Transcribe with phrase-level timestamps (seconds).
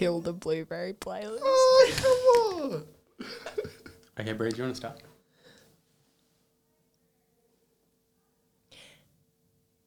[0.00, 1.40] Kill the blueberry playlist.
[1.42, 2.84] Oh, come on.
[4.18, 5.02] Okay, Bree, do you want to start?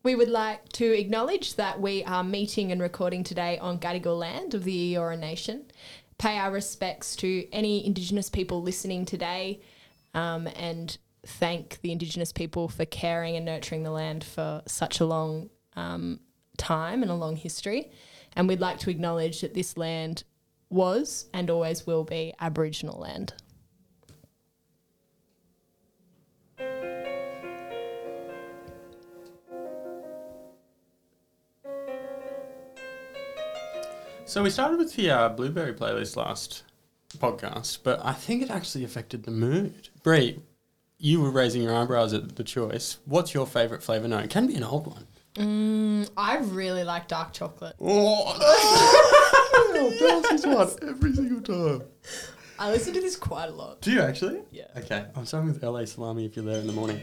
[0.03, 4.53] We would like to acknowledge that we are meeting and recording today on Gadigal land
[4.53, 5.65] of the Eora Nation.
[6.19, 9.61] Pay our respects to any Indigenous people listening today
[10.13, 10.95] um, and
[11.25, 16.19] thank the Indigenous people for caring and nurturing the land for such a long um,
[16.57, 17.91] time and a long history.
[18.35, 20.23] And we'd like to acknowledge that this land
[20.69, 23.33] was and always will be Aboriginal land.
[34.25, 36.63] So we started with the uh, blueberry playlist last
[37.17, 39.89] podcast, but I think it actually affected the mood.
[40.01, 40.39] Bree,
[40.97, 42.97] you were raising your eyebrows at the choice.
[43.05, 44.07] What's your favourite flavour?
[44.07, 45.05] No, it can be an old one.
[45.37, 47.75] I really like dark chocolate.
[47.81, 48.37] Oh,
[49.75, 51.87] Oh, bounces one every single time.
[52.59, 53.81] I listen to this quite a lot.
[53.81, 54.41] do you actually?
[54.51, 54.65] Yeah.
[54.77, 56.99] Okay, I'm starting with LA Salami if you're there in the morning.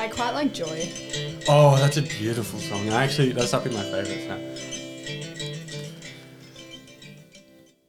[0.00, 0.88] I quite like Joy.
[1.48, 2.88] Oh, that's a beautiful song.
[2.90, 4.38] I actually, that's up in my favourites now.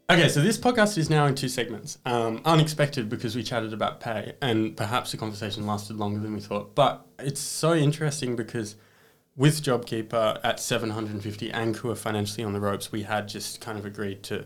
[0.09, 1.97] Okay, so this podcast is now in two segments.
[2.05, 6.41] Um, unexpected because we chatted about pay, and perhaps the conversation lasted longer than we
[6.41, 6.75] thought.
[6.75, 8.75] But it's so interesting because
[9.35, 13.79] with JobKeeper at 750 and who are financially on the ropes, we had just kind
[13.79, 14.45] of agreed to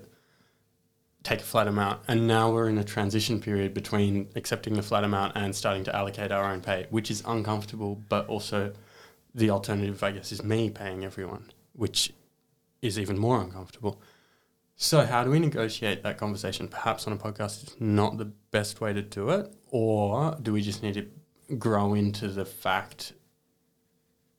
[1.23, 5.03] take a flat amount, and now we're in a transition period between accepting the flat
[5.03, 8.71] amount and starting to allocate our own pay, which is uncomfortable, but also
[9.35, 12.13] the alternative, I guess, is me paying everyone, which
[12.81, 14.01] is even more uncomfortable.
[14.77, 16.67] So, how do we negotiate that conversation?
[16.69, 20.61] Perhaps on a podcast is not the best way to do it, or do we
[20.61, 23.13] just need to grow into the fact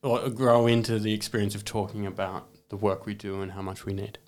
[0.02, 3.84] or grow into the experience of talking about the work we do and how much
[3.84, 4.18] we need?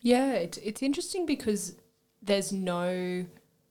[0.00, 1.76] Yeah, it's it's interesting because
[2.20, 3.24] there's no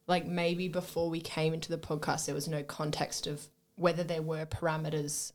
[0.08, 4.22] like maybe before we came into the podcast there was no context of whether there
[4.22, 5.34] were parameters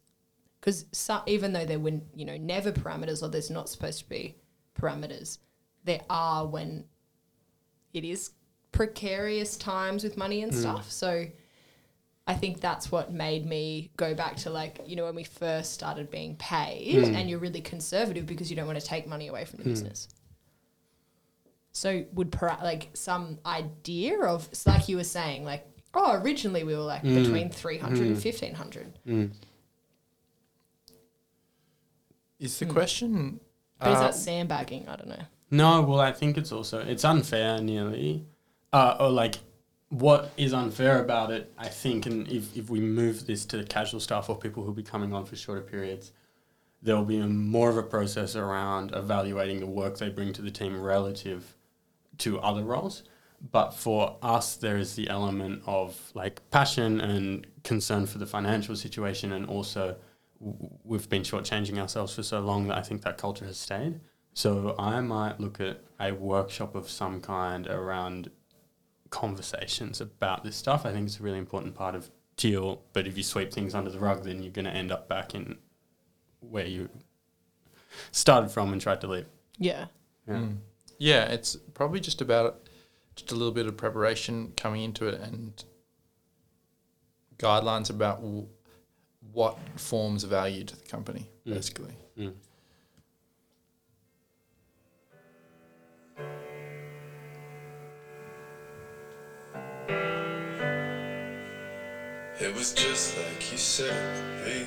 [0.61, 4.09] because so, even though there were you know never parameters or there's not supposed to
[4.09, 4.37] be
[4.77, 5.39] parameters,
[5.84, 6.84] there are when
[7.93, 8.33] it is
[8.72, 10.56] precarious times with money and mm.
[10.56, 10.91] stuff.
[10.91, 11.27] So
[12.26, 15.72] I think that's what made me go back to like, you know, when we first
[15.72, 17.14] started being paid hmm.
[17.14, 19.70] and you're really conservative because you don't want to take money away from the hmm.
[19.70, 20.09] business.
[21.70, 26.65] So would para- like some idea of it's like you were saying, like, oh, originally
[26.65, 27.15] we were like hmm.
[27.22, 29.31] between 300 and 1500.
[32.41, 33.41] Is the question?
[33.78, 34.88] But is uh, that sandbagging?
[34.88, 35.22] I don't know.
[35.50, 38.26] No, well, I think it's also it's unfair, nearly,
[38.72, 39.36] uh, or like
[39.88, 41.52] what is unfair about it.
[41.56, 44.82] I think, and if if we move this to casual staff or people who'll be
[44.82, 46.12] coming on for shorter periods,
[46.82, 50.42] there will be a, more of a process around evaluating the work they bring to
[50.42, 51.56] the team relative
[52.19, 53.04] to other roles.
[53.52, 58.74] But for us, there is the element of like passion and concern for the financial
[58.74, 59.97] situation, and also
[60.84, 64.00] we've been shortchanging ourselves for so long that I think that culture has stayed.
[64.34, 68.30] So I might look at a workshop of some kind around
[69.11, 70.84] conversations about this stuff.
[70.87, 72.83] I think it's a really important part of deal.
[72.93, 75.34] But if you sweep things under the rug, then you're going to end up back
[75.34, 75.56] in
[76.41, 76.89] where you
[78.12, 79.27] started from and tried to leave.
[79.59, 79.87] Yeah.
[80.28, 80.34] Yeah.
[80.34, 80.56] Mm.
[80.99, 82.69] Yeah, it's probably just about
[83.15, 85.65] just a little bit of preparation coming into it and
[87.39, 88.47] guidelines about w-
[89.33, 91.55] what forms value to the company, Mm.
[91.55, 91.95] basically.
[92.19, 92.34] Mm.
[102.38, 104.66] It was just like you said, hey.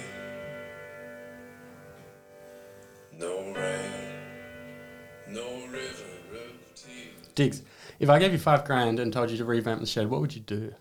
[3.14, 3.92] No rain,
[5.28, 7.28] no river of tears.
[7.36, 7.62] Diggs,
[8.00, 10.34] if I gave you five grand and told you to revamp the shed, what would
[10.34, 10.74] you do?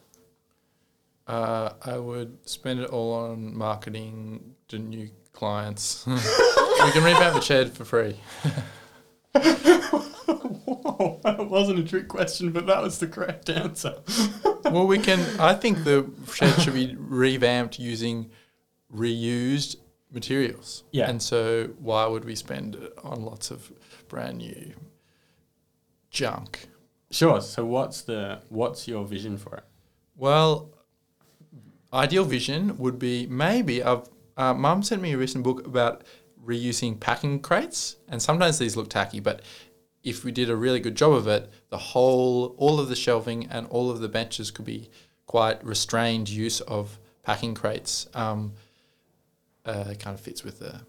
[1.27, 6.07] Uh, I would spend it all on marketing to new clients.
[6.07, 6.17] we
[6.93, 8.19] can revamp the shed for free.
[11.23, 13.95] That wasn't a trick question, but that was the correct answer.
[14.65, 15.21] well, we can.
[15.41, 18.31] I think the shed should be revamped using
[18.93, 19.77] reused
[20.11, 20.85] materials.
[20.91, 21.09] Yeah.
[21.09, 23.71] And so, why would we spend it on lots of
[24.09, 24.75] brand new
[26.11, 26.69] junk?
[27.11, 27.41] Sure.
[27.41, 29.65] So what's the what's your vision for it?
[30.17, 30.71] Well,
[31.93, 36.05] ideal vision would be maybe I've uh, mum sent me a recent book about
[36.45, 39.43] reusing packing crates, and sometimes these look tacky, but
[40.09, 43.47] if we did a really good job of it, the whole, all of the shelving
[43.47, 44.91] and all of the benches could be
[45.27, 48.53] quite restrained use of packing crates um,
[49.65, 50.81] uh, kind of fits with the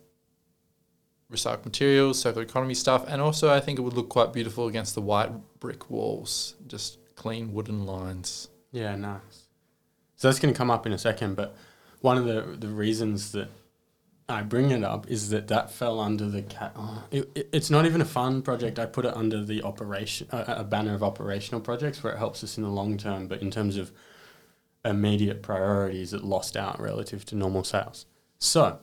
[1.32, 4.96] recycled materials, circular economy stuff, and also I think it would look quite beautiful against
[4.96, 8.48] the white brick walls, just clean wooden lines.
[8.72, 9.48] Yeah, nice.
[10.16, 11.56] So that's going to come up in a second, but
[12.02, 13.50] one of the the reasons that
[14.30, 16.74] I bring it up is that that fell under the cat.
[16.76, 18.78] Oh, it, it, it's not even a fun project.
[18.78, 22.44] I put it under the operation uh, a banner of operational projects where it helps
[22.44, 23.92] us in the long term, but in terms of
[24.86, 28.06] immediate priorities, it lost out relative to normal sales.
[28.38, 28.80] So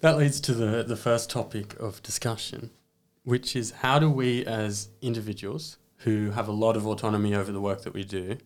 [0.00, 2.70] that leads to the the first topic of discussion,
[3.24, 7.60] which is how do we as individuals who have a lot of autonomy over the
[7.60, 8.38] work that we do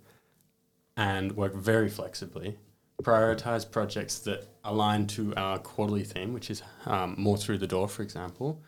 [0.96, 2.56] and work very flexibly,
[3.02, 7.88] prioritize projects that align to our quarterly theme, which is um, more through the door,
[7.88, 8.62] for example,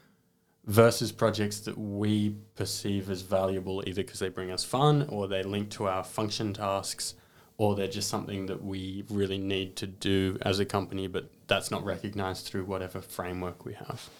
[0.65, 5.43] versus projects that we perceive as valuable either because they bring us fun or they
[5.43, 7.15] link to our function tasks
[7.59, 11.71] or they're just something that we really need to do as a company, but that's
[11.71, 14.11] not recognized through whatever framework we have.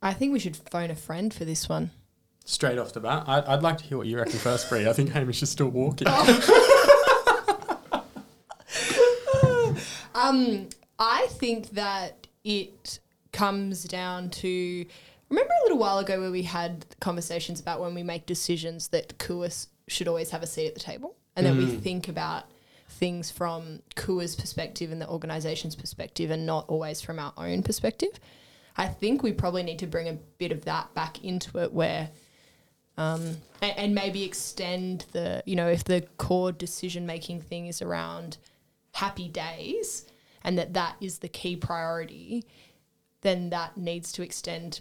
[0.00, 1.90] I think we should phone a friend for this one.
[2.44, 4.88] Straight off the bat, I'd, I'd like to hear what you reckon first, Bree.
[4.88, 6.06] I think Hamish is still walking.
[10.28, 12.98] Um, I think that it
[13.32, 14.84] comes down to
[15.28, 19.18] remember a little while ago where we had conversations about when we make decisions that
[19.18, 22.44] KUAS should always have a seat at the table and that we think about
[22.88, 28.10] things from KUA's perspective and the organization's perspective and not always from our own perspective.
[28.76, 32.10] I think we probably need to bring a bit of that back into it where
[32.96, 37.80] um, and, and maybe extend the, you know, if the core decision making thing is
[37.80, 38.38] around
[38.92, 40.06] happy days
[40.42, 42.44] and that that is the key priority,
[43.22, 44.80] then that needs to extend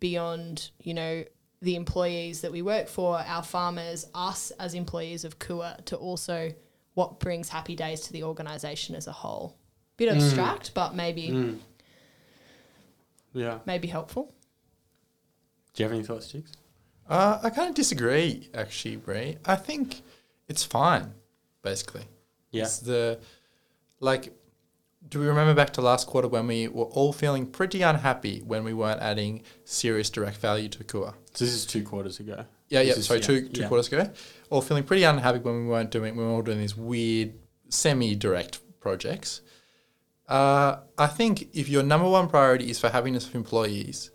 [0.00, 1.24] beyond, you know,
[1.62, 6.52] the employees that we work for, our farmers, us as employees of KUA to also
[6.94, 9.56] what brings happy days to the organisation as a whole.
[9.96, 11.58] Bit abstract, but maybe Mm.
[13.32, 13.58] Yeah.
[13.66, 14.34] maybe helpful.
[15.74, 16.52] Do you have any thoughts, Diggs?
[17.08, 19.38] Uh, I kind of disagree, actually, Bray.
[19.44, 20.02] I think
[20.48, 21.12] it's fine,
[21.62, 22.04] basically.
[22.50, 22.64] Yeah.
[22.64, 23.20] It's the
[24.00, 24.32] like.
[25.08, 28.64] Do we remember back to last quarter when we were all feeling pretty unhappy when
[28.64, 31.14] we weren't adding serious direct value to Kua?
[31.34, 32.44] So this is two quarters ago.
[32.68, 32.94] Yeah, This yeah.
[32.98, 34.10] is- Sorry, yeah, two two quarters ago,
[34.50, 37.32] all feeling pretty unhappy when we weren't doing we were all doing these weird
[37.70, 39.40] semi-direct projects.
[40.28, 44.10] Uh, I think if your number one priority is for happiness of employees,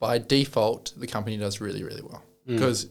[0.00, 2.54] by default the company does really really well Mm.
[2.54, 2.88] because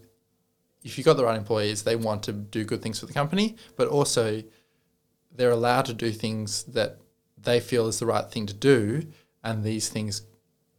[0.84, 3.56] if you've got the right employees, they want to do good things for the company,
[3.76, 4.44] but also
[5.36, 7.00] they're allowed to do things that
[7.38, 9.08] they feel is the right thing to do,
[9.44, 10.24] and these things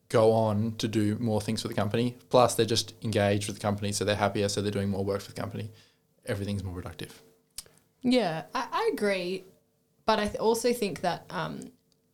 [0.09, 2.17] go on to do more things for the company.
[2.31, 5.21] Plus, they're just engaged with the company, so they're happier, so they're doing more work
[5.21, 5.71] for the company.
[6.27, 7.23] Everything's more productive.
[8.03, 9.45] Yeah, I, I agree,
[10.07, 11.61] but I th- also think that um,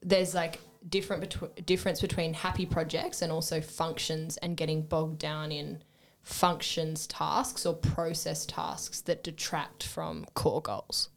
[0.03, 5.53] there's like different betw- difference between happy projects and also functions and getting bogged down
[5.53, 5.83] in
[6.23, 11.11] functions tasks or process tasks that detract from core goals.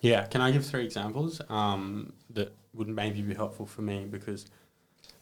[0.00, 0.26] Yeah.
[0.26, 4.06] Can I give three examples um, that would maybe be helpful for me?
[4.08, 4.46] Because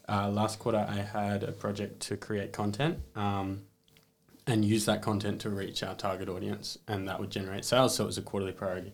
[0.07, 3.63] uh, last quarter I had a project to create content um,
[4.45, 7.95] and use that content to reach our target audience, and that would generate sales.
[7.95, 8.93] So it was a quarterly priority.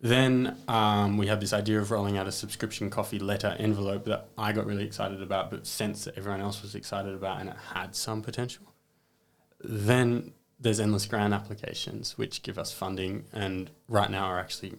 [0.00, 4.28] Then um, we had this idea of rolling out a subscription coffee letter envelope that
[4.36, 7.56] I got really excited about, but sensed that everyone else was excited about, and it
[7.74, 8.64] had some potential.
[9.60, 14.74] Then there's endless grant applications which give us funding and right now are actually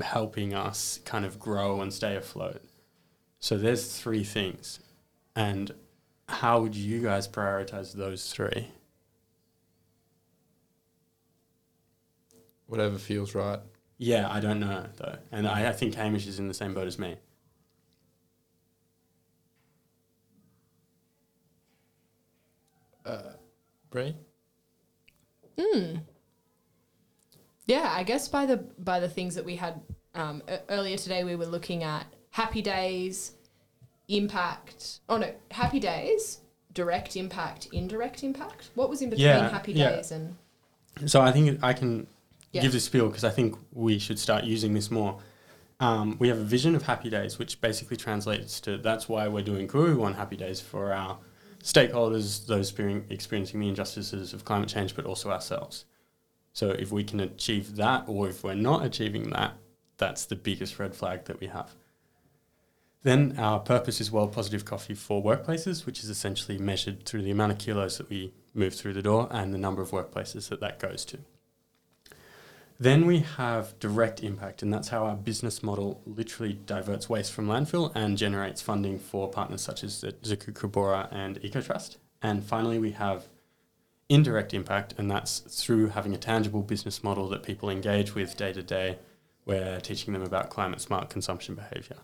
[0.00, 2.62] helping us kind of grow and stay afloat.
[3.40, 4.78] So there's three things.
[5.34, 5.72] And
[6.28, 8.68] how would you guys prioritize those three?
[12.66, 13.58] Whatever feels right.
[13.98, 15.18] Yeah, I don't know though.
[15.32, 17.16] And I, I think Hamish is in the same boat as me.
[23.04, 23.32] Uh,
[23.90, 24.14] Bray?
[25.58, 25.96] Hmm.
[27.66, 29.80] Yeah, I guess by the by the things that we had
[30.14, 33.32] um, earlier today, we were looking at happy days,
[34.08, 35.00] impact.
[35.08, 36.40] Oh no, happy days,
[36.72, 38.70] direct impact, indirect impact.
[38.74, 39.90] What was in between Yeah, happy yeah.
[39.96, 40.36] days and
[41.06, 42.06] So I think I can
[42.52, 42.62] Yeah.
[42.62, 45.18] give this spiel because I think we should start using this more.
[45.80, 49.42] Um, we have a vision of happy days, which basically translates to that's why we're
[49.42, 49.96] doing Kua.
[49.96, 51.18] Want happy days for our
[51.64, 52.70] stakeholders, those
[53.10, 55.86] experiencing the injustices of climate change, but also ourselves.
[56.52, 59.54] So if we can achieve that, or if we're not achieving that,
[59.96, 61.74] that's the biggest red flag that we have.
[63.02, 67.30] Then our purpose is World Positive Coffee for workplaces, which is essentially measured through the
[67.30, 70.60] amount of kilos that we move through the door and the number of workplaces that
[70.60, 71.18] that goes to.
[72.78, 77.46] Then we have direct impact, and that's how our business model literally diverts waste from
[77.46, 81.98] landfill and generates funding for partners such as Zakuku Bora and EcoTrust.
[82.20, 83.28] And finally, we have
[84.08, 88.52] indirect impact, and that's through having a tangible business model that people engage with day
[88.52, 88.98] to day.
[89.46, 91.98] We're teaching them about climate smart consumption behavior.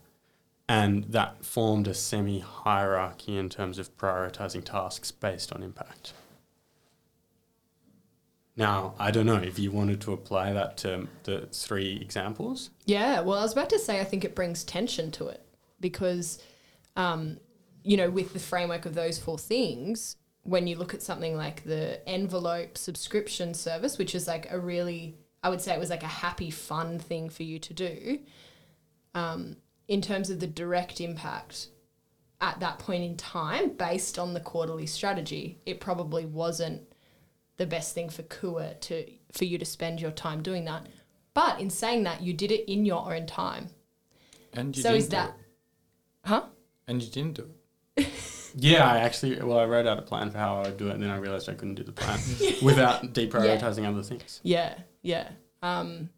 [0.69, 6.13] And that formed a semi hierarchy in terms of prioritizing tasks based on impact.
[8.57, 12.71] Now, I don't know if you wanted to apply that to the three examples.
[12.85, 15.45] Yeah, well, I was about to say I think it brings tension to it
[15.81, 16.43] because,
[16.97, 17.39] um,
[17.83, 21.65] you know, with the framework of those four things, when you look at something like
[21.65, 26.03] the envelope subscription service, which is like a really, I would say it was like
[26.03, 28.19] a happy, fun thing for you to do,
[29.15, 29.57] um,
[29.89, 31.69] in terms of the direct impact
[32.41, 36.83] at that point in time, based on the quarterly strategy, it probably wasn't
[37.61, 40.87] the best thing for Kua to for you to spend your time doing that.
[41.35, 43.69] But in saying that, you did it in your own time.
[44.55, 45.35] And you so didn't is do that, it.
[46.25, 46.43] huh?
[46.89, 47.51] And you didn't do
[47.97, 48.09] it.
[48.57, 50.95] Yeah, I actually, well, I wrote out a plan for how I would do it,
[50.95, 52.19] and then I realized I couldn't do the plan
[52.63, 54.41] without deprioritizing other things.
[54.43, 55.29] Yeah, yeah.
[55.63, 56.11] Um,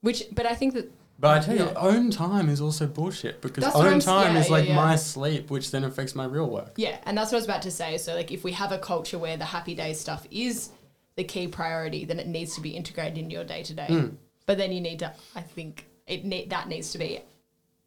[0.00, 3.64] which, but I think that But I tell you, own time is also bullshit because
[3.64, 4.74] That's own time yeah, is like yeah.
[4.74, 6.72] my sleep, which then affects my real work.
[6.76, 7.98] Yeah, and that's what I was about to say.
[7.98, 10.70] So, like, if we have a culture where the happy day stuff is
[11.14, 14.10] the key priority, then it needs to be integrated into your day to day.
[14.46, 17.20] But then you need to, I think, it ne- that needs to be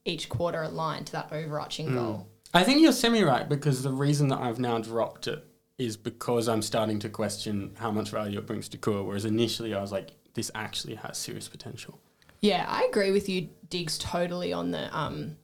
[0.06, 1.96] each quarter aligned to that overarching hmm.
[1.96, 2.28] goal.
[2.54, 5.46] I think you're semi right because the reason that I've now dropped it
[5.78, 9.76] is because I'm starting to question how much value it brings to Kua, whereas initially
[9.76, 12.00] I was like, this actually has serious potential.
[12.42, 15.38] Yeah, I agree with you, Diggs, totally on the, um,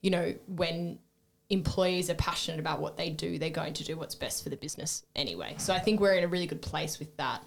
[0.00, 0.98] you know, when
[1.50, 4.56] employees are passionate about what they do, they're going to do what's best for the
[4.56, 5.54] business anyway.
[5.58, 7.42] So I think we're in a really good place with that.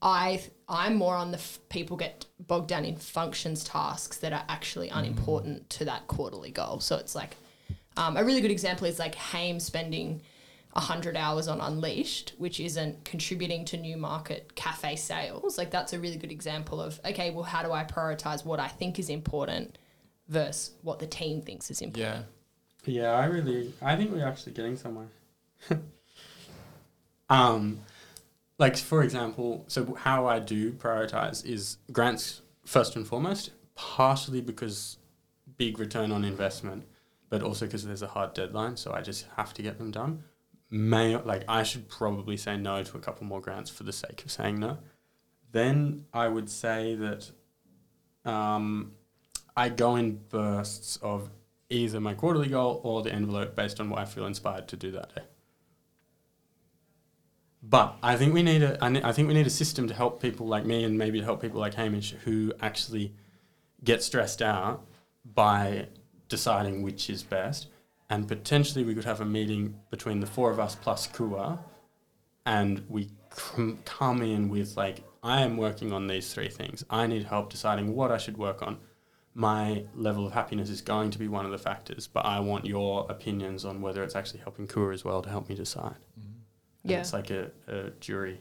[0.00, 4.44] I I'm more on the f- people get bogged down in functions tasks that are
[4.48, 6.78] actually unimportant to that quarterly goal.
[6.78, 7.36] So it's like
[7.96, 10.22] um, a really good example is like Haim spending
[10.72, 15.58] 100 hours on Unleashed, which isn't contributing to new market cafe sales.
[15.58, 18.68] Like that's a really good example of, okay, well, how do I prioritize what I
[18.68, 19.78] think is important
[20.28, 22.14] versus what the team thinks is important?
[22.14, 22.22] Yeah.
[22.84, 25.08] Yeah, I really, I think we're actually getting somewhere.
[27.28, 27.80] um,
[28.58, 34.98] like for example, so how I do prioritize is grants first and foremost, partially because
[35.56, 36.84] big return on investment,
[37.28, 40.24] but also because there's a hard deadline, so I just have to get them done.
[40.70, 44.24] May like I should probably say no to a couple more grants for the sake
[44.24, 44.78] of saying no.
[45.50, 47.30] Then I would say that
[48.30, 48.92] um,
[49.56, 51.30] I go in bursts of
[51.70, 54.90] either my quarterly goal or the envelope based on what I feel inspired to do
[54.92, 55.22] that day.
[57.62, 60.46] But I think we need a I, think we need a system to help people
[60.46, 63.14] like me and maybe to help people like Hamish who actually
[63.82, 64.86] get stressed out
[65.24, 65.88] by
[66.28, 67.66] deciding which is best.
[68.10, 71.58] And potentially we could have a meeting between the four of us plus Kua
[72.48, 73.10] and we
[73.84, 76.84] come in with like I am working on these three things.
[76.88, 78.78] I need help deciding what I should work on.
[79.34, 82.64] My level of happiness is going to be one of the factors, but I want
[82.64, 85.96] your opinions on whether it's actually helping Kua as well to help me decide.
[86.16, 87.00] And Yeah.
[87.00, 88.40] It's like a, a jury.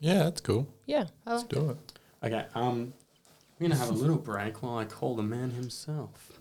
[0.00, 0.68] Yeah, that's cool.
[0.86, 1.06] Yeah.
[1.26, 1.98] I Let's like do it.
[2.22, 2.92] Okay, um,
[3.58, 6.37] we're gonna have a little break while I call the man himself.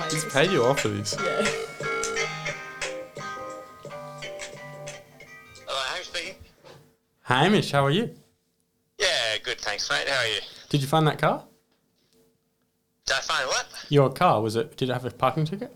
[0.00, 1.16] I choose this He's paid you off for this.
[1.18, 1.46] Yeah.
[5.66, 6.34] Hello, Hamish speaking.
[7.22, 8.14] Hamish, how are you?
[8.98, 10.08] Yeah, good, thanks, mate.
[10.08, 10.40] How are you?
[10.68, 11.44] Did you find that car?
[13.06, 13.66] Did I find what?
[13.88, 14.76] Your car was it?
[14.76, 15.74] Did it have a parking ticket?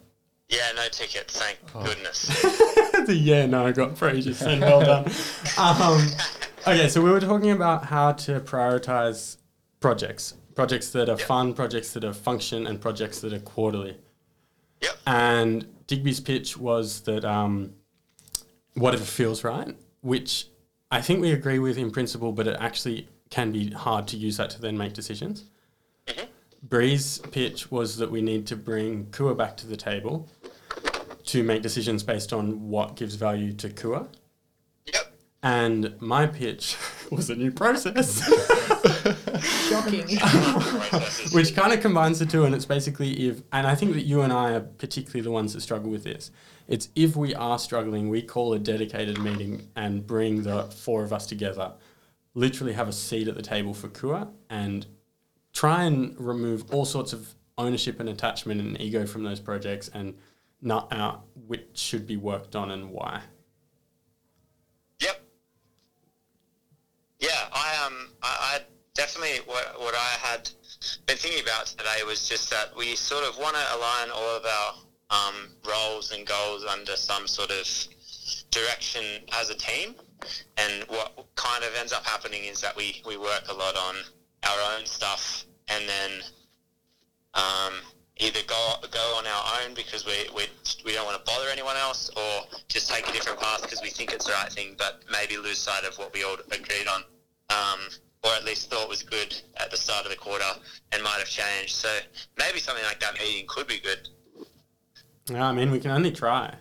[0.49, 2.27] Yeah, no ticket, thank goodness.
[3.07, 4.27] the yeah, no, I got praise.
[4.27, 5.11] You said well done.
[5.59, 6.07] Um,
[6.67, 9.39] okay, so we were talking about how to prioritize
[9.81, 11.27] projects, projects that are Yep.
[11.27, 13.97] fun, projects that are function, and projects that are quarterly.
[14.83, 14.97] Yep.
[15.07, 17.75] And Digby's pitch was that um,
[18.75, 20.49] whatever feels right, which
[20.91, 24.37] I think we agree with in principle, but it actually can be hard to use
[24.37, 25.45] that to then make decisions.
[26.63, 30.29] Bree's pitch was that we need to bring Kua back to the table
[31.25, 34.07] to make decisions based on what gives value to Kua.
[34.87, 35.13] Yep.
[35.43, 36.77] And my pitch
[37.11, 38.23] was a new process.
[39.73, 40.19] Shocking.
[41.33, 44.21] which kind of combines the two and it's basically if and i think that you
[44.23, 46.31] and i are particularly the ones that struggle with this
[46.69, 51.13] it's if we are struggling we call a dedicated meeting and bring the four of
[51.13, 51.73] us together
[52.35, 54.87] literally have a seat at the table for kua and
[55.53, 60.15] try and remove all sorts of ownership and attachment and ego from those projects and
[60.61, 63.21] nut out which should be worked on and why
[65.01, 65.21] Yep.
[67.19, 68.61] Yeah, I um, I, I
[69.03, 70.49] definitely what what I had
[71.07, 74.45] been thinking about today was just that we sort of want to align all of
[74.47, 74.75] our
[75.11, 75.37] um,
[75.69, 77.67] roles and goals under some sort of
[78.53, 79.03] direction
[79.41, 79.97] as a team.
[80.57, 83.97] And what kind of ends up happening is that we, we work a lot on
[84.45, 86.11] our own stuff and then
[87.35, 87.75] um,
[88.19, 90.45] either go go on our own because we, we,
[90.85, 93.91] we don't want to bother anyone else or just take a different path because we
[93.91, 97.03] think it's the right thing but maybe lose sight of what we all agreed on
[97.51, 97.81] um,
[98.25, 100.45] or at least thought was good at the start of the quarter
[100.93, 101.75] and might have changed.
[101.75, 101.89] So
[102.39, 104.09] maybe something like that meeting could be good.
[105.29, 106.55] Yeah, I mean, we can only try.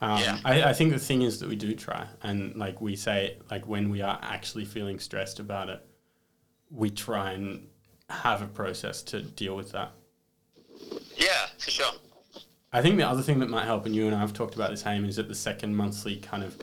[0.00, 0.38] Um, Yeah.
[0.44, 3.66] I, I think the thing is that we do try, and like we say, like
[3.66, 5.84] when we are actually feeling stressed about it,
[6.70, 7.68] we try and
[8.10, 9.92] have a process to deal with that.
[11.16, 11.92] Yeah, for sure.
[12.72, 14.70] I think the other thing that might help, and you and I have talked about
[14.70, 16.56] this, Haim, is that the second monthly kind of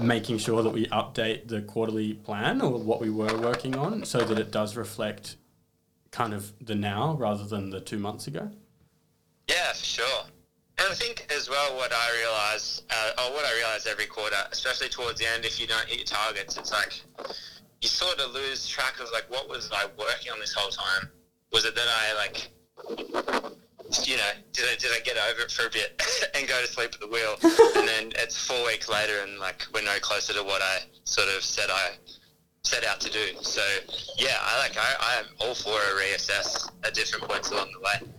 [0.00, 4.20] making sure that we update the quarterly plan or what we were working on so
[4.20, 5.36] that it does reflect
[6.10, 8.50] kind of the now rather than the two months ago.
[9.48, 10.22] Yeah, for sure.
[10.78, 14.36] And I think as well, what I realize, uh, or what I realize every quarter,
[14.52, 17.02] especially towards the end, if you don't hit your targets, it's like
[17.80, 21.10] you sort of lose track of like what was I working on this whole time?
[21.52, 22.50] Was it that I like,
[24.04, 26.00] you know, did I did I get over it for a bit
[26.34, 27.36] and go to sleep at the wheel,
[27.76, 31.28] and then it's four weeks later and like we're no closer to what I sort
[31.28, 31.92] of said I
[32.62, 33.42] set out to do.
[33.42, 33.62] So
[34.16, 37.80] yeah, I like I I am all for a reassess at different points along the
[37.80, 38.12] way.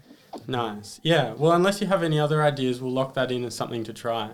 [0.48, 1.00] Nice.
[1.04, 1.34] Yeah.
[1.34, 4.32] Well, unless you have any other ideas, we'll lock that in as something to try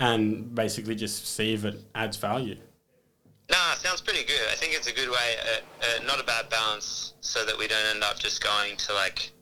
[0.00, 2.56] and basically just see if it adds value.
[3.50, 4.40] Nah, sounds pretty good.
[4.50, 7.66] I think it's a good way, uh, uh, not a bad balance, so that we
[7.66, 9.32] don't end up just going to like,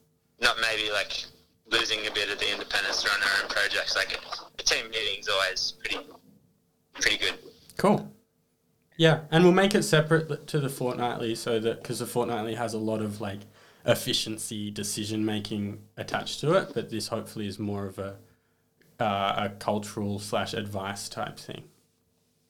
[0.40, 1.24] not maybe like
[1.70, 3.96] losing a bit of the independence to run our own projects.
[3.96, 4.18] Like
[4.58, 5.98] a team meeting's always pretty,
[7.00, 7.34] pretty good.
[7.76, 8.12] Cool.
[8.96, 12.72] Yeah, and we'll make it separate to the fortnightly so that because the fortnightly has
[12.72, 13.40] a lot of like
[13.84, 18.16] efficiency decision making attached to it, but this hopefully is more of a
[18.98, 21.64] uh, a cultural slash advice type thing.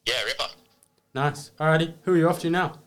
[0.05, 0.47] Yeah, Ripper.
[1.13, 1.51] Nice.
[1.59, 2.79] Alrighty, who are you off to now?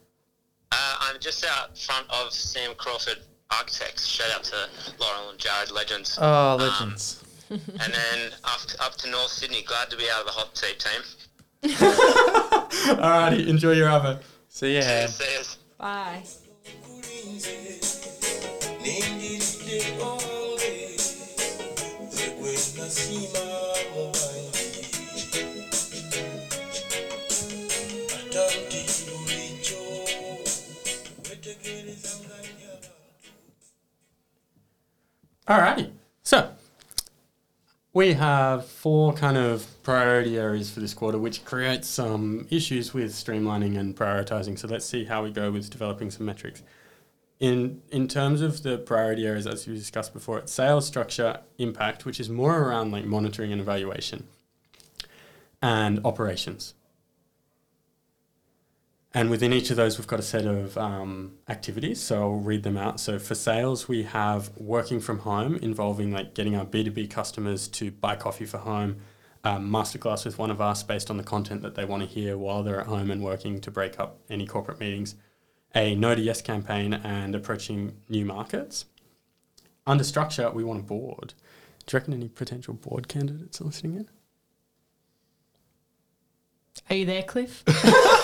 [0.72, 3.18] Uh, I'm just out front of Sam Crawford
[3.52, 4.06] Architects.
[4.06, 4.56] Shout out to
[4.98, 6.18] Laurel and Jared, legends.
[6.20, 7.24] Oh, um, legends.
[7.50, 9.62] and then up to, up to North Sydney.
[9.62, 11.02] Glad to be out of the hot seat team.
[12.98, 14.20] Alrighty, enjoy your other.
[14.48, 14.82] See ya.
[14.82, 15.08] Ham.
[15.08, 15.58] See yous.
[15.78, 16.22] Bye.
[35.50, 35.90] Alrighty.
[36.22, 36.52] So
[37.92, 43.10] we have four kind of priority areas for this quarter, which creates some issues with
[43.10, 44.56] streamlining and prioritizing.
[44.56, 46.62] So let's see how we go with developing some metrics.
[47.40, 52.04] In in terms of the priority areas, as we discussed before, it's sales structure, impact,
[52.04, 54.28] which is more around like monitoring and evaluation,
[55.60, 56.74] and operations.
[59.12, 62.00] And within each of those, we've got a set of um, activities.
[62.00, 63.00] So I'll read them out.
[63.00, 67.90] So for sales, we have working from home, involving like getting our B2B customers to
[67.90, 68.98] buy coffee for home,
[69.42, 72.38] um, masterclass with one of us based on the content that they want to hear
[72.38, 75.16] while they're at home and working to break up any corporate meetings,
[75.74, 78.84] a no to yes campaign, and approaching new markets.
[79.88, 81.34] Under structure, we want a board.
[81.86, 84.08] Do you reckon any potential board candidates are listening in?
[86.88, 87.64] Are you there, Cliff?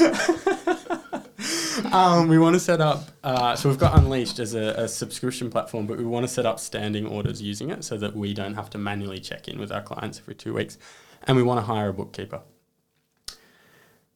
[1.92, 5.50] Um, we want to set up, uh, so we've got Unleashed as a, a subscription
[5.50, 8.54] platform, but we want to set up standing orders using it so that we don't
[8.54, 10.78] have to manually check in with our clients every two weeks.
[11.24, 12.42] And we want to hire a bookkeeper.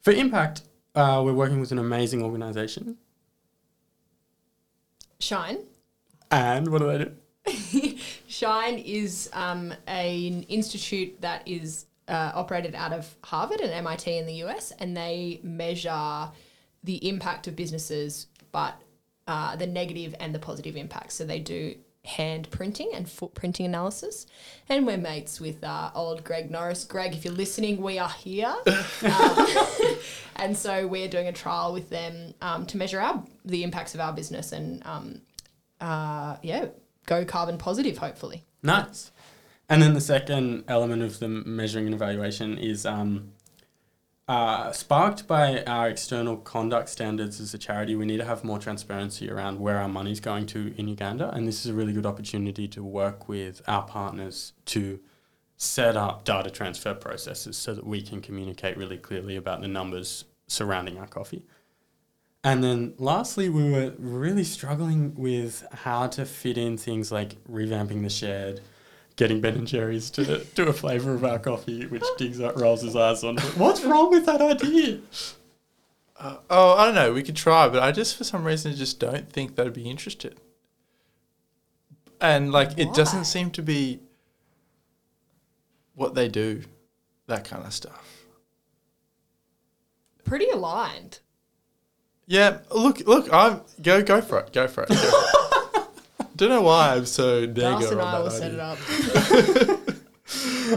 [0.02, 0.62] For Impact,
[0.94, 2.96] uh, we're working with an amazing organization.
[5.18, 5.58] Shine.
[6.30, 7.98] And what do they do?
[8.28, 14.26] Shine is um, an institute that is uh, operated out of Harvard and MIT in
[14.26, 16.30] the US, and they measure
[16.82, 18.80] the impact of businesses, but
[19.26, 21.12] uh, the negative and the positive impact.
[21.12, 24.26] So they do hand printing and footprinting analysis.
[24.68, 26.84] And we're mates with uh, old Greg Norris.
[26.84, 28.54] Greg, if you're listening, we are here.
[29.04, 29.46] Um,
[30.36, 34.00] and so we're doing a trial with them um, to measure our the impacts of
[34.00, 35.20] our business and um,
[35.80, 36.66] uh, yeah,
[37.06, 37.98] go carbon positive.
[37.98, 39.10] Hopefully, Nice.
[39.68, 43.32] And then the second element of the measuring and evaluation is um,
[44.28, 47.96] uh, sparked by our external conduct standards as a charity.
[47.96, 51.48] We need to have more transparency around where our money's going to in Uganda, and
[51.48, 55.00] this is a really good opportunity to work with our partners to
[55.56, 60.24] set up data transfer processes so that we can communicate really clearly about the numbers
[60.46, 61.46] surrounding our coffee.
[62.42, 68.02] And then lastly, we were really struggling with how to fit in things like revamping
[68.02, 68.60] the shed,
[69.16, 72.82] getting Ben and Jerry's to do a flavour of our coffee, which Diggs up rolls
[72.82, 73.36] his eyes on.
[73.56, 74.98] What's wrong with that idea?
[76.18, 77.12] Uh, oh, I don't know.
[77.12, 80.40] We could try, but I just for some reason just don't think they'd be interested.
[82.20, 84.00] And like, it doesn't seem to be
[85.94, 86.62] what they do,
[87.26, 88.26] that kind of stuff.
[90.24, 91.20] pretty aligned.
[92.26, 94.88] Yeah, look, look, I'm go go for it, go for it.
[94.88, 95.40] Go for it.
[96.36, 98.78] Don't know why I'm so negative and I will set it up.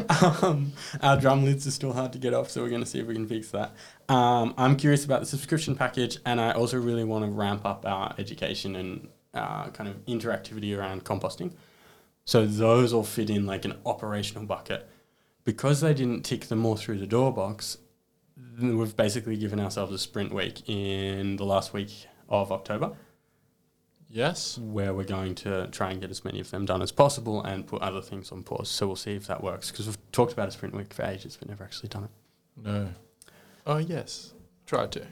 [0.10, 3.00] Um, our drum lids are still hard to get off, so we're going to see
[3.00, 3.74] if we can fix that.
[4.10, 7.86] Um, I'm curious about the subscription package, and I also really want to ramp up
[7.86, 11.54] our education and uh, kind of interactivity around composting.
[12.26, 14.90] So those all fit in like an operational bucket.
[15.46, 17.78] Because they didn't tick them all through the door box,
[18.62, 22.92] we've basically given ourselves a sprint week in the last week of October
[24.10, 24.58] Yes.
[24.58, 27.68] where we're going to try and get as many of them done as possible and
[27.68, 28.70] put other things on pause.
[28.70, 31.38] So we'll see if that works because we've talked about a sprint week for ages,
[31.38, 32.12] but never actually done it.
[32.56, 32.90] No.
[33.66, 34.34] Oh yes.
[34.66, 35.06] Try to.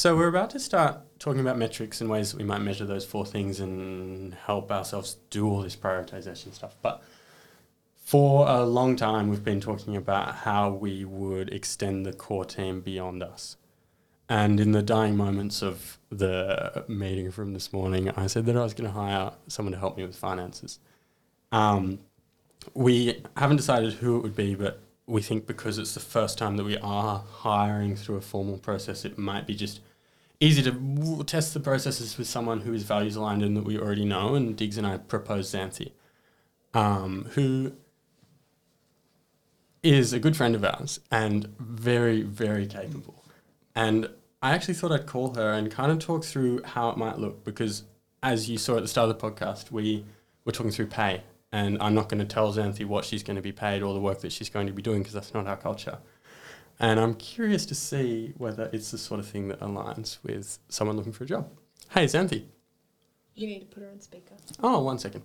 [0.00, 3.04] So we're about to start talking about metrics and ways that we might measure those
[3.04, 6.74] four things and help ourselves do all this prioritization stuff.
[6.80, 7.02] But
[7.96, 12.80] for a long time, we've been talking about how we would extend the core team
[12.80, 13.58] beyond us.
[14.26, 18.62] And in the dying moments of the meeting from this morning, I said that I
[18.62, 20.78] was going to hire someone to help me with finances.
[21.52, 21.98] Um,
[22.72, 26.56] we haven't decided who it would be, but we think because it's the first time
[26.56, 29.80] that we are hiring through a formal process, it might be just
[30.40, 34.06] easy to test the processes with someone who is values aligned and that we already
[34.06, 34.34] know.
[34.34, 35.92] And Diggs and I proposed Xanthi,
[36.72, 37.72] um, who
[39.82, 43.24] is a good friend of ours and very, very capable.
[43.74, 44.08] And
[44.42, 47.44] I actually thought I'd call her and kind of talk through how it might look
[47.44, 47.84] because,
[48.22, 50.04] as you saw at the start of the podcast, we
[50.44, 51.22] were talking through pay.
[51.52, 54.00] And I'm not going to tell Xanthi what she's going to be paid or the
[54.00, 55.98] work that she's going to be doing because that's not our culture.
[56.80, 60.96] And I'm curious to see whether it's the sort of thing that aligns with someone
[60.96, 61.48] looking for a job.
[61.90, 62.44] Hey, Xanthi.
[63.34, 64.34] You need to put her on speaker.
[64.62, 65.22] Oh, one second.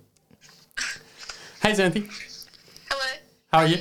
[1.62, 2.08] Hey, Xanthi.
[2.90, 3.04] Hello.
[3.52, 3.78] How are you?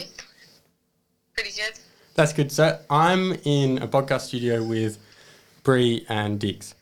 [1.33, 1.73] Pretty good.
[2.15, 2.51] That's good.
[2.51, 4.97] So I'm in a podcast studio with
[5.63, 6.75] Bree and Diggs.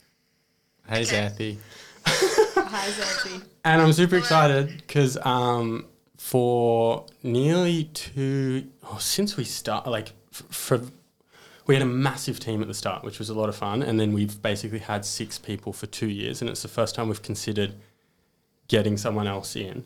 [0.87, 1.15] Hey Okay.
[1.35, 1.57] Xanthi.
[2.05, 3.41] Hi, Zoe.
[3.65, 5.85] And I'm super excited because um,
[6.17, 10.81] for nearly two, oh, since we start, like f- for,
[11.67, 13.99] we had a massive team at the start, which was a lot of fun, and
[13.99, 17.21] then we've basically had six people for two years, and it's the first time we've
[17.21, 17.73] considered
[18.67, 19.83] getting someone else in.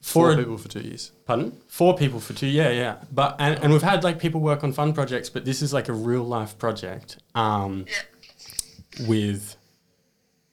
[0.00, 1.12] Four a- people for two years.
[1.26, 1.52] Pardon?
[1.66, 2.46] Four people for two.
[2.46, 2.96] Yeah, yeah.
[3.12, 5.88] But and, and we've had like people work on fun projects, but this is like
[5.88, 9.06] a real life project um, Yeah.
[9.06, 9.56] with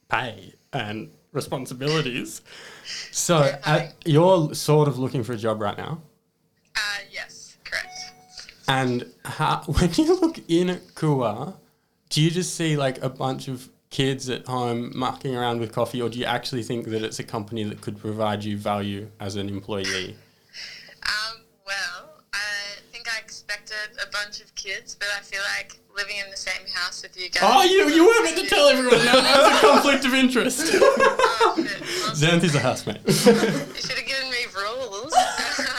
[0.10, 2.42] pay and responsibilities.
[3.12, 3.92] So uh, Terrifying.
[4.06, 6.05] you're sort of looking for a job right now, Uh, yes, correct.
[8.68, 11.56] And how, when you look in at Kua,
[12.10, 16.02] do you just see like a bunch of kids at home mucking around with coffee,
[16.02, 19.36] or do you actually think that it's a company that could provide you value as
[19.36, 20.16] an employee?
[21.08, 26.18] Um, well, I think I expected a bunch of kids, but I feel like living
[26.18, 27.44] in the same house with you guys.
[27.46, 30.72] Oh, you you were meant to tell everyone that that's a conflict of interest.
[30.74, 31.54] Oh.
[31.58, 33.02] Well, Xanthi's a housemate.
[33.06, 35.14] you should have given me rules.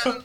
[0.07, 0.25] um,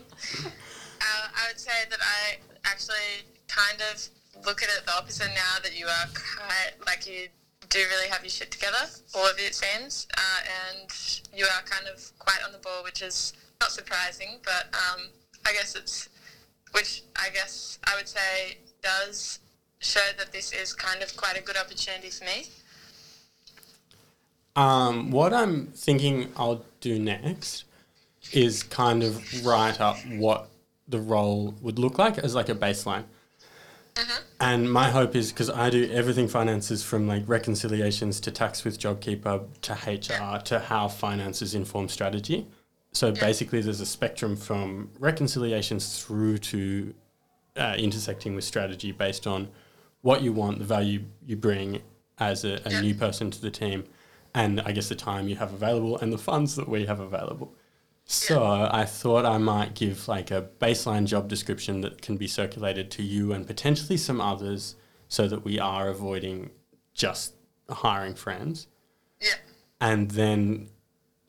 [1.00, 4.08] uh, I would say that I actually kind of
[4.44, 7.28] look at it the opposite now that you are quite, like you
[7.68, 10.40] do really have your shit together, all of you it seems, uh,
[10.80, 10.90] and
[11.34, 15.08] you are kind of quite on the ball, which is not surprising, but um,
[15.46, 16.08] I guess it's,
[16.72, 19.38] which I guess I would say does
[19.80, 22.46] show that this is kind of quite a good opportunity for me.
[24.54, 27.64] Um, what I'm thinking I'll do next
[28.32, 30.48] is kind of write up what
[30.88, 33.04] the role would look like as like a baseline.
[34.40, 38.78] And my hope is because I do everything finances from like reconciliations to tax with
[38.78, 42.46] JobKeeper to HR to how finances inform strategy.
[42.92, 46.94] So basically, there's a spectrum from reconciliations through to
[47.56, 49.48] uh, intersecting with strategy based on
[50.02, 51.80] what you want, the value you bring
[52.18, 53.84] as a, a new person to the team,
[54.34, 57.54] and I guess the time you have available and the funds that we have available.
[58.04, 62.90] So I thought I might give like a baseline job description that can be circulated
[62.92, 64.76] to you and potentially some others
[65.08, 66.50] so that we are avoiding
[66.94, 67.34] just
[67.70, 68.66] hiring friends
[69.20, 69.34] Yeah.
[69.80, 70.68] and then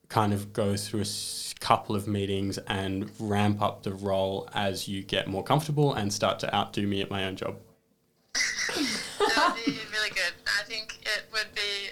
[0.09, 5.03] kind of go through a couple of meetings and ramp up the role as you
[5.03, 7.55] get more comfortable and start to outdo me at my own job.
[9.35, 10.33] That would be really good.
[10.45, 11.82] I think it would be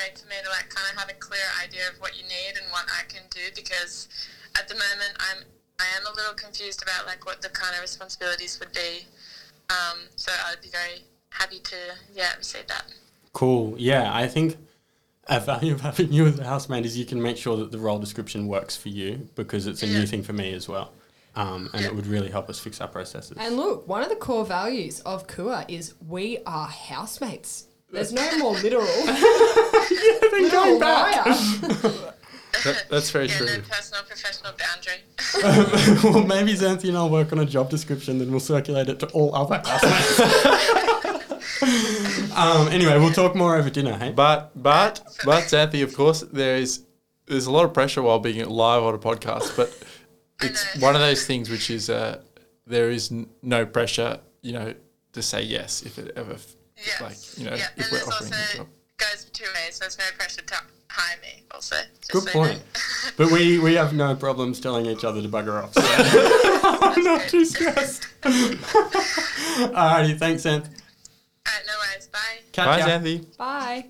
[0.00, 2.56] great for me to like kind of have a clear idea of what you need
[2.56, 4.08] and what I can do because
[4.56, 5.44] at the moment I'm
[5.78, 9.06] I am a little confused about like what the kind of responsibilities would be.
[9.70, 11.76] Um, so I'd be very happy to
[12.14, 12.84] yeah receive that.
[13.32, 13.74] Cool.
[13.78, 14.56] Yeah, I think
[15.28, 17.78] a value of having you as a housemate is you can make sure that the
[17.78, 20.92] role description works for you because it's a new thing for me as well.
[21.36, 23.36] Um, and it would really help us fix our processes.
[23.38, 27.66] And look, one of the core values of Kua is we are housemates.
[27.92, 28.86] There's no more literal.
[30.30, 31.26] then going back.
[32.64, 33.46] That, that's very Yeah, true.
[33.46, 36.02] no personal professional boundary.
[36.12, 39.06] well, maybe Xanthi and I'll work on a job description, then we'll circulate it to
[39.10, 40.20] all other housemates.
[42.36, 44.10] um, anyway, we'll talk more over dinner, hey?
[44.12, 46.82] But but but Xanthi, of course, there is
[47.26, 49.72] there's a lot of pressure while being live on a podcast, but
[50.42, 52.20] it's one of those things which is uh,
[52.66, 54.74] there is n- no pressure, you know,
[55.12, 57.00] to say yes if it ever f- Yes.
[57.00, 58.66] like you know yeah, if and we're offering also a job.
[59.00, 59.76] Goes two ways.
[59.76, 60.54] So there's no pressure to
[60.88, 61.42] hire me.
[61.50, 62.62] Also, just Good so point.
[63.16, 65.72] But we, we have no problems telling each other to bugger off.
[65.74, 68.06] So I'm not too stressed.
[68.22, 70.66] Alrighty, thanks, Xanth.
[71.48, 72.06] Alright, no worries.
[72.08, 72.18] Bye.
[72.52, 72.86] Catch Bye, ya.
[72.86, 73.36] Xanthi.
[73.36, 73.86] Bye.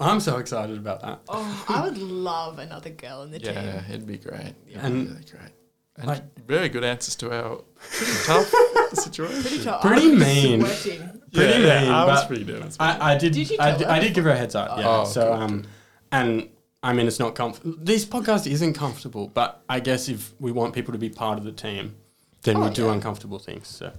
[0.00, 1.20] I'm so excited about that.
[1.28, 3.84] Oh, I would love another girl in the Yeah, team.
[3.90, 4.54] it'd be great.
[4.68, 5.52] It'd And- be really great.
[5.96, 7.56] And Like- very good answers to our
[7.90, 8.50] pretty tough
[8.94, 9.42] situation.
[9.42, 9.80] Pretty, tough.
[9.82, 10.60] Pretty I was mean.
[10.60, 10.98] Pretty
[11.32, 12.76] yeah, mean, I was pretty nervous.
[12.80, 13.32] I, I did.
[13.32, 14.78] Did you I, did I did give her a heads up.
[14.78, 14.84] Yeah.
[14.88, 15.64] Oh, so good, um,
[16.12, 16.48] and
[16.82, 17.76] I mean it's not comfortable.
[17.80, 21.44] This podcast isn't comfortable, but I guess if we want people to be part of
[21.44, 21.94] the team,
[22.42, 22.92] then we Oh, do yeah.
[22.92, 23.68] uncomfortable things.
[23.68, 23.92] So,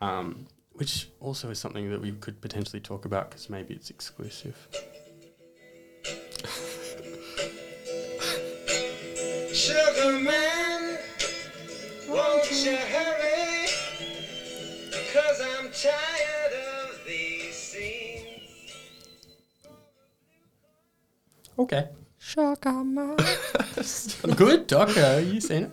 [0.00, 4.56] um, which also is something that we could potentially talk about because maybe it's exclusive.
[9.52, 10.89] Sugar man,
[12.10, 13.66] won't you hurry?
[15.12, 16.52] Cause I'm tired
[16.84, 18.72] of these scenes.
[21.58, 21.88] Okay.
[22.18, 23.16] Sugar man.
[24.36, 25.32] Good doco.
[25.32, 25.70] You seen it?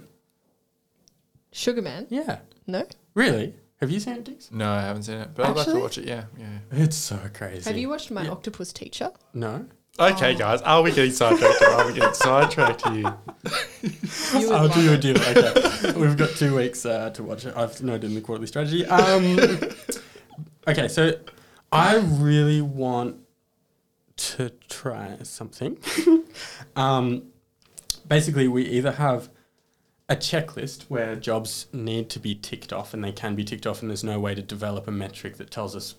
[1.52, 2.08] Sugar man?
[2.10, 2.40] Yeah.
[2.66, 2.86] No.
[3.14, 3.54] Really?
[3.80, 4.50] Have you seen it, Diggs?
[4.52, 5.82] no, I haven't seen it, but I'd like to Actually?
[5.84, 6.06] watch it.
[6.08, 6.58] Yeah, yeah.
[6.72, 7.70] It's so crazy.
[7.70, 8.32] Have you watched My Yeah.
[8.32, 9.12] Octopus Teacher?
[9.36, 9.68] No.
[10.00, 11.60] Okay, guys, are we getting sidetracked?
[11.62, 13.16] or Are we getting sidetracked here?
[14.34, 15.02] You I'll do a it.
[15.02, 15.18] deal.
[15.18, 17.56] Okay, we've got two weeks uh, to watch it.
[17.56, 18.86] I've noted in the quarterly strategy.
[18.86, 19.38] Um,
[20.68, 21.14] okay, so
[21.72, 23.16] I really want
[24.18, 25.78] to try something.
[26.76, 27.24] um,
[28.08, 29.30] basically, we either have
[30.10, 33.82] a checklist where jobs need to be ticked off, and they can be ticked off,
[33.82, 35.96] and there's no way to develop a metric that tells us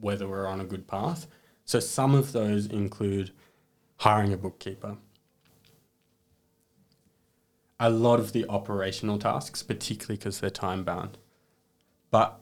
[0.00, 1.26] whether we're on a good path.
[1.64, 3.32] So some of those include
[3.98, 4.96] hiring a bookkeeper
[7.80, 11.18] a lot of the operational tasks, particularly because they're time bound.
[12.10, 12.38] But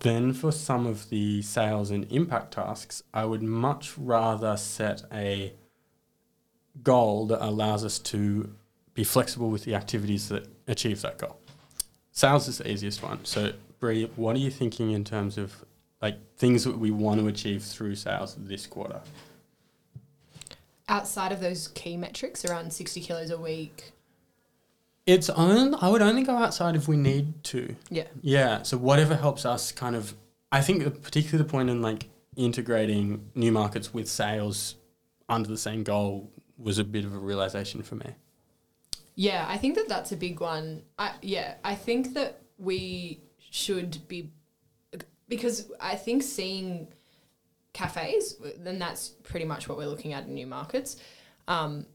[0.00, 5.52] then for some of the sales and impact tasks, I would much rather set a
[6.82, 8.54] goal that allows us to
[8.94, 11.38] be flexible with the activities that achieve that goal.
[12.12, 13.24] Sales is the easiest one.
[13.24, 15.65] So, Bree, what are you thinking in terms of
[16.06, 19.00] like things that we want to achieve through sales this quarter?
[20.88, 23.92] Outside of those key metrics, around 60 kilos a week.
[25.04, 25.74] It's on.
[25.74, 27.74] I would only go outside if we need to.
[27.90, 28.06] Yeah.
[28.22, 28.62] Yeah.
[28.62, 30.14] So whatever helps us kind of,
[30.52, 34.76] I think particularly the point in like integrating new markets with sales
[35.28, 38.14] under the same goal was a bit of a realization for me.
[39.16, 40.82] Yeah, I think that that's a big one.
[40.98, 44.30] I, yeah, I think that we should be
[45.28, 46.88] because I think seeing
[47.72, 50.96] cafes, then that's pretty much what we're looking at in new markets.
[51.48, 51.86] Um,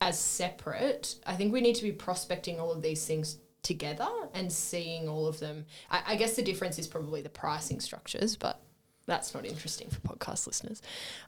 [0.00, 4.52] as separate, I think we need to be prospecting all of these things together and
[4.52, 5.66] seeing all of them.
[5.90, 8.60] I, I guess the difference is probably the pricing structures, but
[9.06, 10.82] that's not interesting for podcast listeners.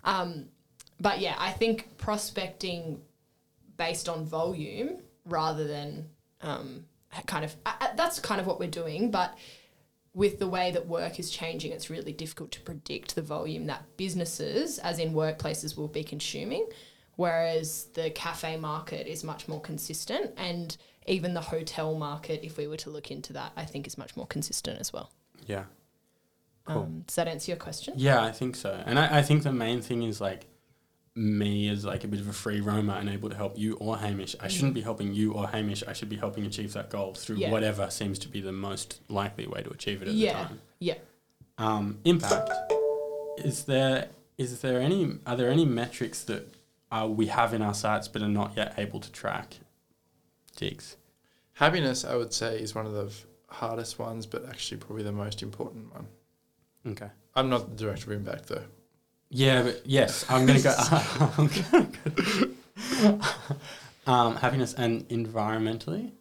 [0.04, 0.46] Um,
[1.00, 3.00] but yeah, I think prospecting
[3.76, 6.08] based on volume rather than
[6.42, 6.84] um,
[7.26, 9.36] kind of uh, that's kind of what we're doing, but
[10.14, 13.84] with the way that work is changing, it's really difficult to predict the volume that
[13.96, 16.66] businesses, as in workplaces, will be consuming.
[17.16, 22.66] Whereas the cafe market is much more consistent, and even the hotel market, if we
[22.66, 25.12] were to look into that, I think is much more consistent as well.
[25.46, 25.64] Yeah.
[26.64, 26.82] Cool.
[26.82, 27.94] Um, does that answer your question?
[27.96, 28.82] Yeah, I think so.
[28.86, 30.46] And I, I think the main thing is like
[31.20, 33.98] me as like a bit of a free roamer and able to help you or
[33.98, 34.34] Hamish.
[34.40, 35.84] I shouldn't be helping you or Hamish.
[35.86, 37.50] I should be helping achieve that goal through Yeah.
[37.50, 40.42] whatever seems to be the most likely way to achieve it at Yeah.
[40.42, 40.60] the time.
[40.78, 40.94] Yeah.
[41.58, 42.50] Um, impact.
[43.38, 46.54] Is there is there any are there any metrics that
[46.90, 49.58] uh, we have in our sites but are not yet able to track?
[50.56, 50.96] Jigs.
[51.54, 55.12] Happiness, I would say, is one of the f- hardest ones, but actually probably the
[55.12, 56.06] most important one.
[56.86, 57.10] Okay.
[57.34, 58.64] I'm not the director of impact though.
[59.30, 60.74] Yeah, but yes, I'm gonna go.
[61.38, 62.48] I'm gonna
[63.02, 63.20] go
[64.06, 66.12] um, happiness and environmentally.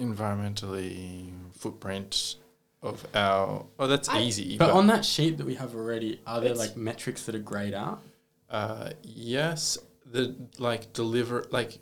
[0.00, 2.36] Environmentally footprint
[2.82, 3.66] of our.
[3.78, 4.58] Oh, that's I- easy.
[4.58, 7.74] But on that sheet that we have already, are there like metrics that are grayed
[7.74, 8.02] out?
[8.50, 11.78] Uh, yes, the like deliver like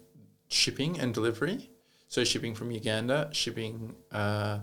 [0.48, 1.70] shipping and delivery.
[2.08, 4.60] So shipping from Uganda, shipping uh,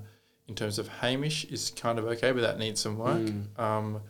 [0.48, 3.18] in terms of Hamish is kind of okay, but that needs some work.
[3.18, 3.60] Mm.
[3.60, 4.02] Um,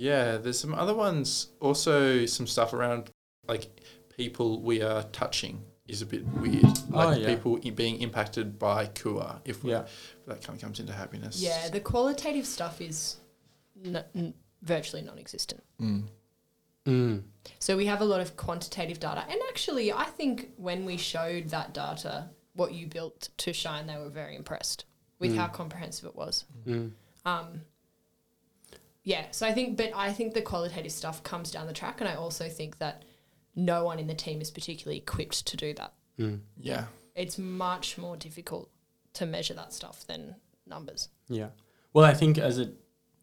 [0.00, 1.48] yeah, there's some other ones.
[1.60, 3.10] Also, some stuff around
[3.46, 3.68] like
[4.16, 6.64] people we are touching is a bit weird.
[6.88, 7.26] Like Oh, yeah.
[7.34, 9.42] people being impacted by Kua.
[9.44, 9.86] If we, Yeah.
[10.26, 11.40] that kind of comes into happiness.
[11.40, 13.16] Yeah, the qualitative stuff is
[13.84, 15.62] n- n- virtually non-existent.
[15.80, 16.04] Mm.
[16.86, 17.22] Mm.
[17.58, 21.50] So we have a lot of quantitative data, and actually, I think when we showed
[21.50, 24.86] that data, what you built to Shine, they were very impressed
[25.18, 26.44] with how comprehensive it was.
[26.66, 26.92] Mm.
[27.26, 27.60] Um,
[29.02, 32.08] yeah, so I think, but I think the qualitative stuff comes down the track, and
[32.08, 33.04] I also think that
[33.56, 35.92] no one in the team is particularly equipped to do that.
[36.18, 36.40] Mm.
[36.58, 36.84] Yeah.
[37.14, 38.70] It's much more difficult
[39.14, 40.36] to measure that stuff than
[40.66, 41.08] numbers.
[41.28, 41.48] Yeah.
[41.92, 42.70] Well, I think as a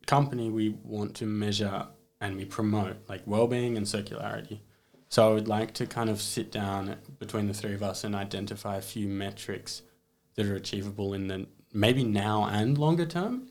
[0.06, 1.88] company, we want to measure
[2.20, 4.60] and we promote like well-being and circularity.
[5.10, 8.14] So I would like to kind of sit down between the three of us and
[8.16, 9.84] identify a few metrics
[10.36, 13.50] that are achievable in the maybe now and longer term,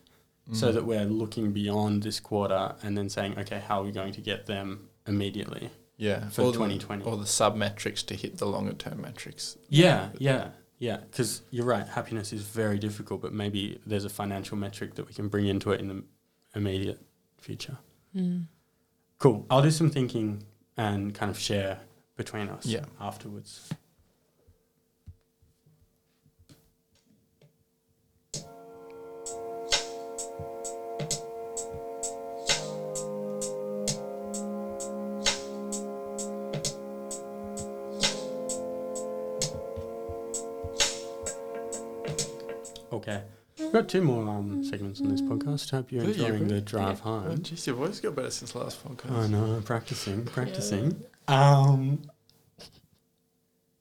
[0.52, 0.74] so mm-hmm.
[0.76, 4.20] that we're looking beyond this quarter and then saying, okay, how are we going to
[4.20, 5.70] get them immediately?
[5.96, 6.28] Yeah.
[6.28, 7.02] For Or 2020.
[7.02, 9.56] The, or the sub metrics to hit the longer term metrics.
[9.68, 10.98] Yeah, yeah, yeah.
[10.98, 15.14] Because you're right, happiness is very difficult, but maybe there's a financial metric that we
[15.14, 16.04] can bring into it in the
[16.54, 17.00] immediate
[17.38, 17.78] future.
[18.14, 18.46] Mm.
[19.18, 19.46] Cool.
[19.50, 20.44] I'll do some thinking
[20.76, 21.80] and kind of share
[22.16, 22.84] between us Yeah.
[23.00, 23.68] afterwards.
[42.92, 43.22] Okay.
[43.58, 45.70] We've got two more um, segments on this podcast.
[45.70, 47.42] Hope you're Good, yeah, enjoying the drive Oh, home.
[47.42, 49.10] geez, your voice got better since last podcast.
[49.12, 51.02] I know, practicing, practicing.
[51.26, 52.02] Um,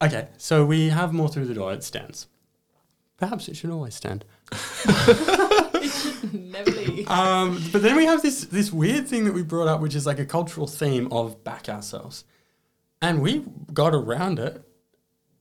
[0.02, 1.74] okay, so we have more through the door.
[1.74, 2.28] It stands.
[3.18, 4.26] Perhaps it should always stand.
[5.78, 7.08] It should never leave.
[7.08, 10.06] Um, but then we have this this weird thing that we brought up, which is
[10.08, 12.24] like a cultural theme of back ourselves,
[13.04, 14.64] and we got around it.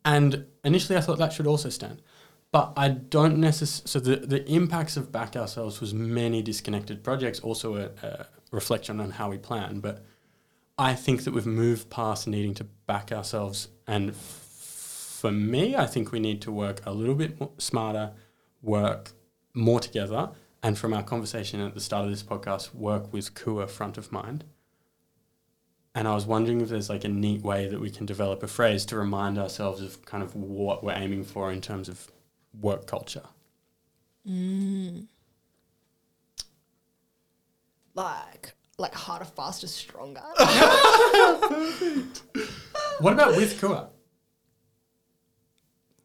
[0.05, 2.03] And initially, I thought that should also stand,
[2.55, 3.88] but I don't necessarily.
[3.88, 9.01] So the the impacts of back ourselves was many disconnected projects, also a, a reflection
[9.01, 9.81] on how we plan.
[9.81, 10.05] But
[10.79, 15.87] I think that we've moved past needing to back ourselves, and f- for me, I
[15.87, 18.12] think we need to work a little bit more smarter,
[18.62, 19.11] work
[19.53, 20.31] more together,
[20.62, 24.12] and from our conversation at the start of this podcast, work with Kua front of
[24.12, 24.45] mind.
[25.93, 28.49] And I was wondering if there's like a neat way that we can develop a
[28.49, 32.12] phrase to remind ourselves of kind of what we're aiming for in terms of
[32.61, 33.23] work culture.
[34.29, 35.07] Mm.
[37.94, 40.23] Like, like harder, faster, stronger.
[43.00, 43.88] What about with Kua?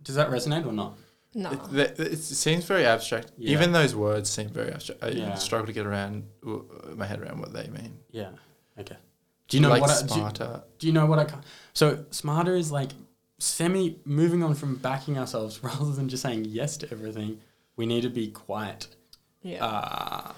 [0.02, 0.98] Does that resonate or not?
[1.36, 1.52] no.
[1.52, 1.64] It,
[1.98, 3.32] that- it seems very abstract.
[3.38, 3.52] Yeah.
[3.52, 5.04] Even those words seem very abstract.
[5.04, 5.36] I Yeah.
[5.36, 6.24] struggle to get around
[6.96, 8.00] my head around what they mean.
[8.10, 8.32] Yeah.
[8.80, 8.98] Okay.
[9.48, 10.64] Do you know like what I, do, smarter?
[10.80, 11.28] do you know what I
[11.74, 12.90] so smarter is like
[13.40, 17.40] semi moving on from backing ourselves rather than just saying yes to everything.
[17.76, 18.88] We need to be quite
[19.42, 19.64] yeah.
[19.66, 20.34] uh,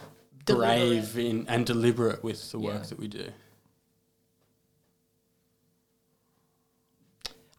[0.46, 2.90] brave in, and deliberate with the work Yeah.
[2.90, 3.28] that we do.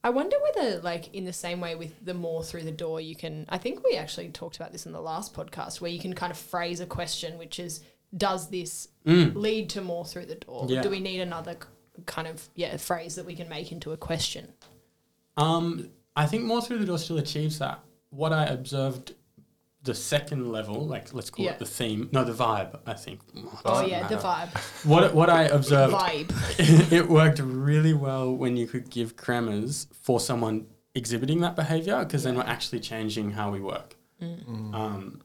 [0.04, 3.14] I wonder whether, like, in the same way with the more through the door, you
[3.14, 3.46] can.
[3.48, 6.32] I think we actually talked about this in the last podcast, where you can kind
[6.32, 7.82] of phrase a question, which is,
[8.16, 9.34] "Does this Mm.
[9.36, 10.66] lead to more through the door?
[10.68, 10.82] Yeah.
[10.82, 11.56] Do we need another
[12.06, 14.52] kind of yeah phrase that we can make into a question?
[15.36, 17.80] Um, I think more through the door still achieves that.
[18.10, 19.14] What I observed,
[19.82, 21.52] the second level, like let's call Yeah.
[21.52, 22.78] it the theme, no, the vibe.
[22.86, 23.20] I think.
[23.36, 26.92] Oh doesn't yeah, the vibe, What what I observed, vibe.
[26.92, 32.22] it worked really well when you could give cremors for someone exhibiting that behavior because
[32.22, 33.96] then we're actually changing how we work.
[34.20, 34.74] Mm.
[34.74, 35.22] Um,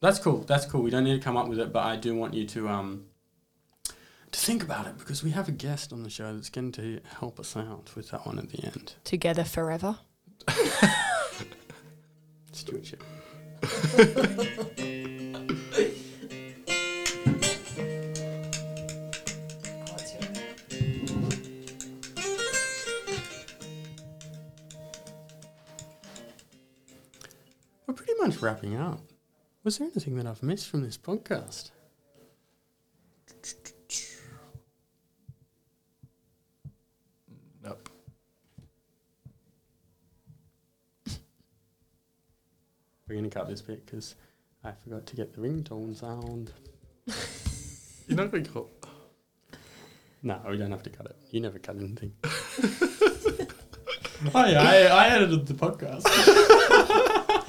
[0.00, 0.40] that's cool.
[0.40, 0.82] That's cool.
[0.82, 3.04] We don't need to come up with it, but I do want you to um
[4.32, 7.00] to think about it because we have a guest on the show that's going to
[7.18, 8.94] help us out with that one at the end.
[9.04, 9.98] Together forever.
[12.52, 13.02] Stewardship.
[27.86, 29.00] We're pretty much wrapping up.
[29.64, 31.70] Was there anything that I've missed from this podcast?
[43.38, 44.14] We're going to cut this bit because
[44.64, 46.52] I forgot to get the ringtone sound.
[48.08, 48.70] You're not going to call.
[50.22, 51.16] No, we don't have to cut it.
[51.30, 52.12] You never cut anything.
[54.34, 56.02] oh yeah, I, I edited the podcast.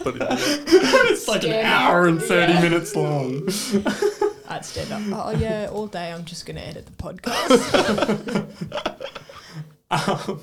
[0.05, 2.61] it's like an Stand hour and thirty Yeah.
[2.61, 3.47] minutes long.
[4.49, 5.01] I'd stand up.
[5.27, 8.45] Oh yeah, all day I'm just gonna edit the podcast.
[9.91, 10.41] Um,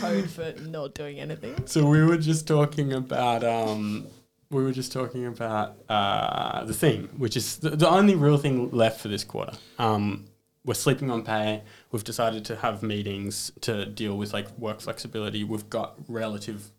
[0.00, 1.66] Code for not doing anything.
[1.66, 4.06] so we were just talking about um,
[4.50, 8.70] we were just talking about uh, the thing, which is the, the only real thing
[8.70, 9.52] left for this quarter.
[9.78, 10.26] Um,
[10.64, 11.62] we're sleeping on pay.
[11.92, 15.44] We've decided to have meetings to deal with like work flexibility.
[15.44, 16.70] We've got relative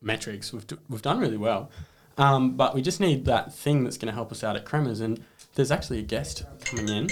[0.00, 0.52] metrics.
[0.52, 1.70] We've d- we've done really well,
[2.18, 5.00] um, but we just need that thing that's going to help us out at Kremers.
[5.00, 5.24] And
[5.54, 7.08] there's actually a guest coming in.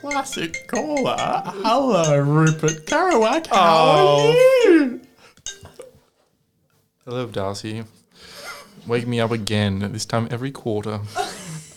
[0.00, 1.16] Classic caller.
[1.46, 3.46] Hello, Rupert Kerouac.
[3.46, 4.53] How Oh.
[7.04, 7.84] Hello, Darcy.
[8.86, 9.92] Wake me up again.
[9.92, 11.00] This time every quarter.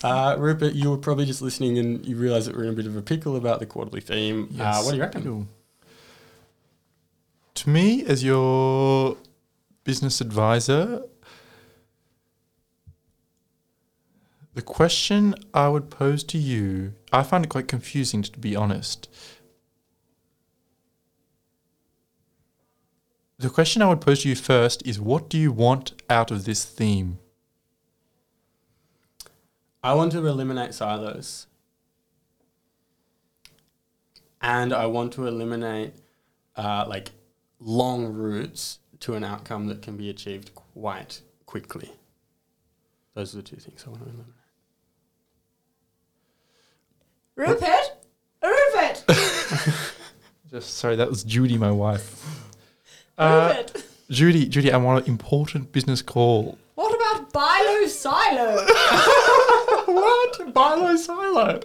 [0.01, 2.85] Uh, Rupert, you were probably just listening and you realised that we're in a bit
[2.85, 4.55] of a pickle about the quarterly theme.
[4.57, 5.23] Uh, what do you reckon?
[5.23, 5.47] Cool.
[7.55, 9.17] To me, as your
[9.83, 11.01] business advisor,
[14.53, 19.09] the question I would pose to you, I find it quite confusing to be honest.
[23.39, 26.45] The question I would pose to you first is what do you want out of
[26.45, 27.19] this theme?
[29.83, 31.45] I want to eliminate silos.
[34.41, 35.93] And I want to eliminate
[36.55, 37.11] uh, like
[37.59, 41.91] long routes to an outcome that can be achieved quite quickly.
[43.13, 44.33] Those are the two things I want to eliminate.
[47.35, 47.93] Rupert,
[48.41, 49.03] Rupert,
[50.49, 52.26] Just sorry, that was Judy, my wife.
[53.17, 53.83] Uh, Rupert.
[54.09, 56.57] Judy, Judy, I want an important business call.
[56.75, 58.65] What about Bilo Silo?
[59.85, 60.53] what?
[60.53, 61.59] Bilo silo.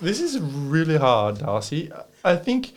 [0.00, 1.92] This is really hard, Darcy.
[2.24, 2.74] I think.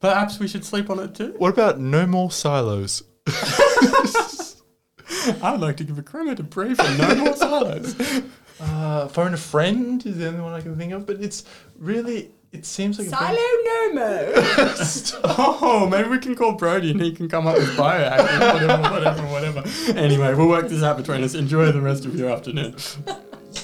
[0.00, 1.34] Perhaps we should sleep on it too.
[1.38, 3.02] What about no more silos?
[5.42, 7.96] I'd like to give a credit to Bree for no more silos.
[8.60, 11.44] Uh, phone a friend is the only one I can think of, but it's
[11.78, 12.32] really.
[12.54, 15.20] It seems like a Silo very- Nomo.
[15.66, 19.22] Oh, maybe we can call Brody and he can come up with biohacking, whatever, whatever,
[19.26, 19.98] whatever.
[19.98, 21.34] Anyway, we'll work this out between us.
[21.34, 22.76] Enjoy the rest of your afternoon.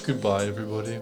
[0.05, 0.99] Goodbye, everybody.